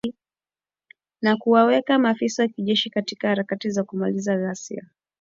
na 1.21 1.37
kuwaweka 1.37 1.99
maafisa 1.99 2.43
wa 2.43 2.49
kijeshi 2.49 2.89
katika 2.89 3.27
harakati 3.27 3.69
za 3.69 3.83
kumaliza 3.83 4.35
ghasia 4.37 4.89